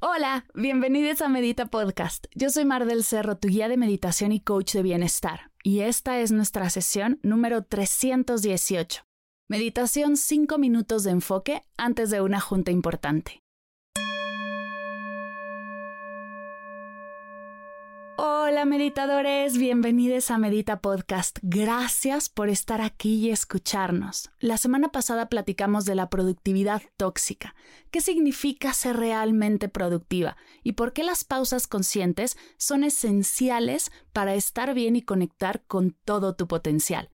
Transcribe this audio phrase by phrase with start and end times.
[0.00, 2.26] Hola, bienvenidos a Medita Podcast.
[2.32, 5.50] Yo soy Mar del Cerro, tu guía de meditación y coach de bienestar.
[5.64, 9.02] Y esta es nuestra sesión número 318.
[9.48, 13.42] Meditación 5 minutos de enfoque antes de una junta importante.
[18.58, 21.38] Hola meditadores, bienvenidos a Medita Podcast.
[21.42, 24.32] Gracias por estar aquí y escucharnos.
[24.40, 27.54] La semana pasada platicamos de la productividad tóxica,
[27.92, 34.74] qué significa ser realmente productiva y por qué las pausas conscientes son esenciales para estar
[34.74, 37.10] bien y conectar con todo tu potencial.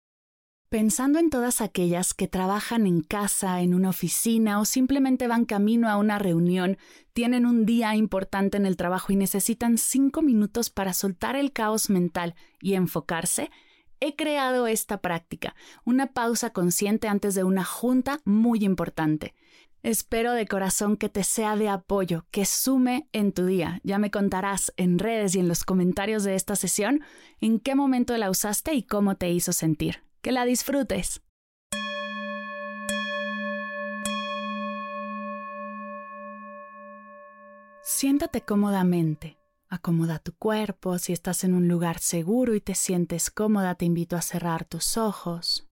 [0.74, 5.88] Pensando en todas aquellas que trabajan en casa, en una oficina o simplemente van camino
[5.88, 6.78] a una reunión,
[7.12, 11.90] tienen un día importante en el trabajo y necesitan cinco minutos para soltar el caos
[11.90, 13.52] mental y enfocarse,
[14.00, 19.32] he creado esta práctica, una pausa consciente antes de una junta muy importante.
[19.84, 23.80] Espero de corazón que te sea de apoyo, que sume en tu día.
[23.84, 27.04] Ya me contarás en redes y en los comentarios de esta sesión
[27.40, 30.03] en qué momento la usaste y cómo te hizo sentir.
[30.24, 31.20] Que la disfrutes.
[37.82, 39.36] Siéntate cómodamente.
[39.68, 40.98] Acomoda tu cuerpo.
[40.98, 44.96] Si estás en un lugar seguro y te sientes cómoda, te invito a cerrar tus
[44.96, 45.68] ojos.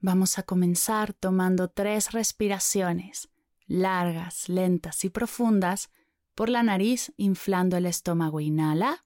[0.00, 3.28] Vamos a comenzar tomando tres respiraciones
[3.68, 5.90] largas, lentas y profundas
[6.34, 8.40] por la nariz, inflando el estómago.
[8.40, 9.04] Inhala.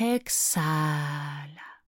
[0.00, 1.84] Exhala.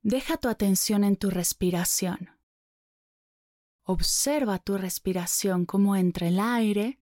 [0.00, 2.30] Deja tu atención en tu respiración.
[3.82, 7.02] Observa tu respiración, cómo entra el aire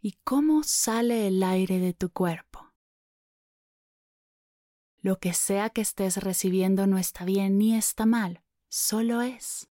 [0.00, 2.72] y cómo sale el aire de tu cuerpo.
[4.96, 8.42] Lo que sea que estés recibiendo no está bien ni está mal
[8.72, 9.68] solo es.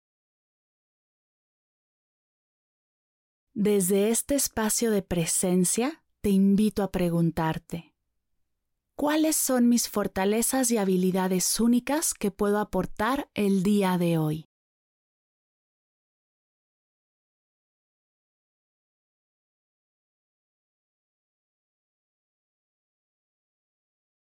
[3.53, 7.95] Desde este espacio de presencia te invito a preguntarte,
[8.95, 14.47] ¿cuáles son mis fortalezas y habilidades únicas que puedo aportar el día de hoy?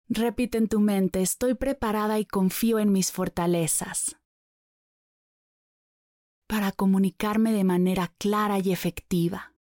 [0.09, 4.17] Repite en tu mente, estoy preparada y confío en mis fortalezas
[6.47, 9.53] para comunicarme de manera clara y efectiva.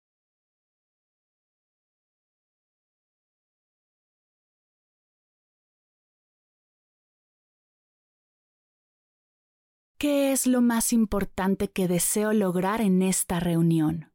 [9.97, 14.14] ¿Qué es lo más importante que deseo lograr en esta reunión?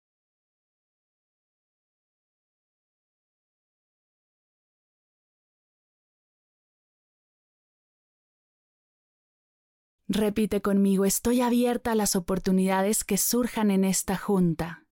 [10.12, 14.84] Repite conmigo, estoy abierta a las oportunidades que surjan en esta junta.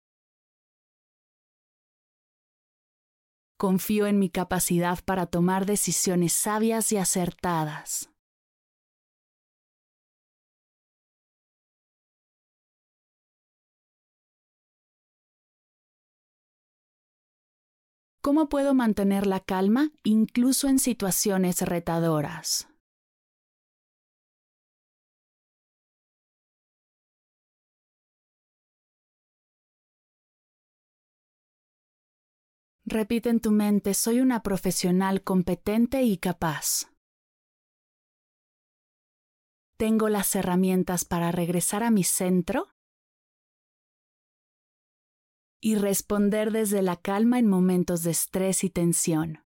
[3.58, 8.12] Confío en mi capacidad para tomar decisiones sabias y acertadas.
[18.22, 22.68] ¿Cómo puedo mantener la calma incluso en situaciones retadoras?
[32.90, 36.90] Repite en tu mente, soy una profesional competente y capaz.
[39.76, 42.68] ¿Tengo las herramientas para regresar a mi centro?
[45.60, 49.44] y responder desde la calma en momentos de estrés y tensión.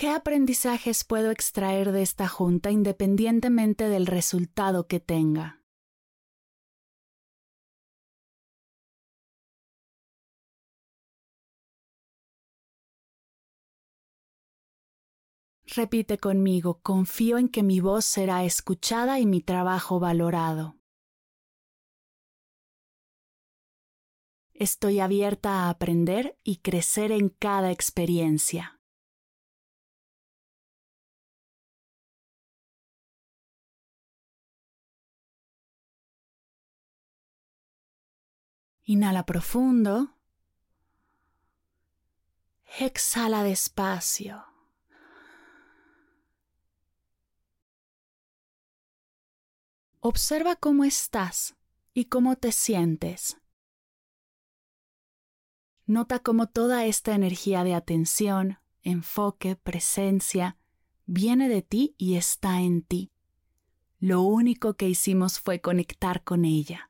[0.00, 5.64] ¿Qué aprendizajes puedo extraer de esta junta independientemente del resultado que tenga?
[15.64, 20.76] Repite conmigo, confío en que mi voz será escuchada y mi trabajo valorado.
[24.54, 28.77] Estoy abierta a aprender y crecer en cada experiencia.
[38.90, 40.14] Inhala profundo.
[42.80, 44.46] Exhala despacio.
[50.00, 51.54] Observa cómo estás
[51.92, 53.36] y cómo te sientes.
[55.84, 60.56] Nota cómo toda esta energía de atención, enfoque, presencia,
[61.04, 63.12] viene de ti y está en ti.
[63.98, 66.87] Lo único que hicimos fue conectar con ella.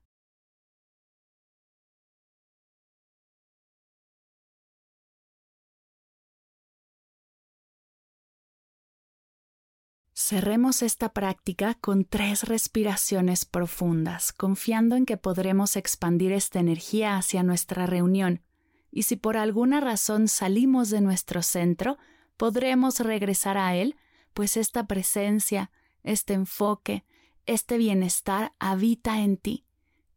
[10.28, 17.42] Cerremos esta práctica con tres respiraciones profundas, confiando en que podremos expandir esta energía hacia
[17.42, 18.42] nuestra reunión,
[18.90, 21.96] y si por alguna razón salimos de nuestro centro,
[22.36, 23.96] podremos regresar a él,
[24.34, 25.70] pues esta presencia,
[26.02, 27.06] este enfoque,
[27.46, 29.64] este bienestar habita en ti,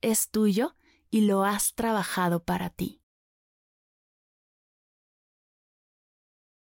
[0.02, 0.76] es tuyo
[1.10, 3.01] y lo has trabajado para ti.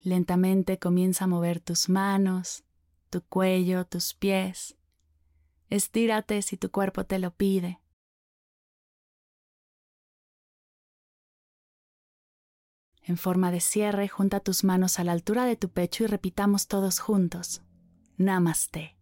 [0.00, 2.64] Lentamente comienza a mover tus manos,
[3.10, 4.76] tu cuello, tus pies.
[5.70, 7.78] Estírate si tu cuerpo te lo pide.
[13.08, 16.68] En forma de cierre, junta tus manos a la altura de tu pecho y repitamos
[16.68, 17.62] todos juntos.
[18.18, 18.98] Namaste.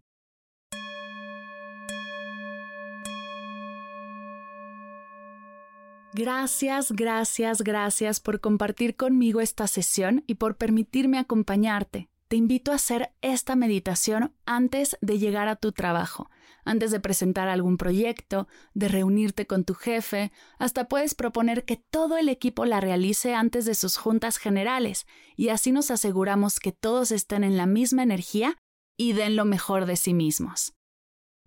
[6.12, 12.76] Gracias, gracias, gracias por compartir conmigo esta sesión y por permitirme acompañarte te invito a
[12.76, 16.30] hacer esta meditación antes de llegar a tu trabajo,
[16.64, 22.18] antes de presentar algún proyecto, de reunirte con tu jefe, hasta puedes proponer que todo
[22.18, 25.06] el equipo la realice antes de sus juntas generales,
[25.36, 28.56] y así nos aseguramos que todos estén en la misma energía
[28.96, 30.72] y den lo mejor de sí mismos.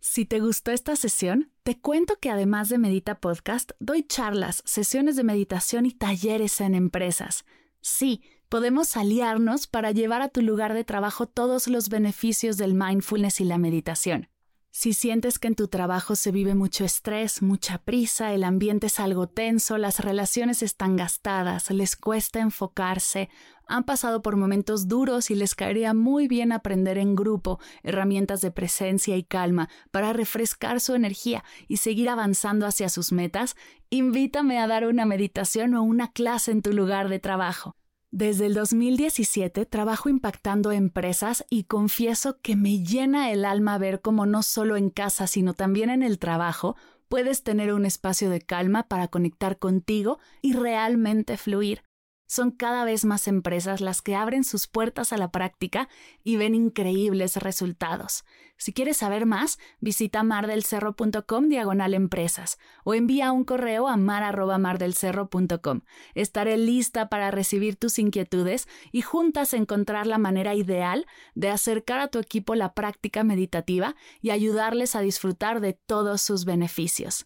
[0.02, 5.18] Si te gustó esta sesión, te cuento que además de Medita Podcast, doy charlas, sesiones
[5.18, 7.44] de meditación y talleres en empresas.
[7.82, 13.40] Sí, podemos aliarnos para llevar a tu lugar de trabajo todos los beneficios del mindfulness
[13.42, 14.28] y la meditación.
[14.72, 19.00] Si sientes que en tu trabajo se vive mucho estrés, mucha prisa, el ambiente es
[19.00, 23.30] algo tenso, las relaciones están gastadas, les cuesta enfocarse,
[23.68, 28.52] han pasado por momentos duros y les caería muy bien aprender en grupo herramientas de
[28.52, 33.56] presencia y calma para refrescar su energía y seguir avanzando hacia sus metas,
[33.90, 37.76] invítame a dar una meditación o una clase en tu lugar de trabajo.
[38.12, 44.26] Desde el 2017 trabajo impactando empresas y confieso que me llena el alma ver cómo
[44.26, 46.76] no solo en casa, sino también en el trabajo,
[47.08, 51.84] puedes tener un espacio de calma para conectar contigo y realmente fluir.
[52.30, 55.90] Son cada vez más empresas las que abren sus puertas a la práctica
[56.24, 58.24] y ven increíbles resultados.
[58.56, 65.82] Si quieres saber más, visita mardelcerro.com diagonal empresas o envía un correo a mar.mardelcerro.com.
[66.14, 72.10] Estaré lista para recibir tus inquietudes y juntas encontrar la manera ideal de acercar a
[72.10, 77.26] tu equipo la práctica meditativa y ayudarles a disfrutar de todos sus beneficios.